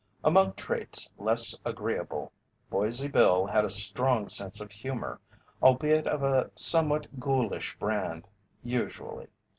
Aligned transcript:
Among 0.23 0.53
traits 0.53 1.11
less 1.19 1.59
agreeable, 1.63 2.31
Boise 2.71 3.07
Bill 3.07 3.45
had 3.45 3.63
a 3.63 3.69
strong 3.69 4.29
sense 4.29 4.59
of 4.59 4.71
humour, 4.71 5.19
albeit 5.61 6.07
of 6.07 6.23
a 6.23 6.49
somewhat 6.55 7.19
ghoulish 7.19 7.77
brand, 7.77 8.27
usually. 8.63 9.27